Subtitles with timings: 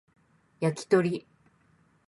[0.61, 1.27] 焼き鳥